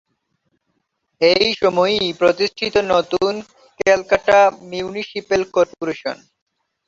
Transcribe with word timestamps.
এই 1.21 1.47
সময়ই 1.61 2.09
প্রতিষ্ঠিত 2.13 2.75
নতুন 2.93 3.31
‘ক্যালকাটা 3.79 4.39
মিউনিসিপ্যাল 4.69 5.41
কর্পোরেশন’। 5.55 6.17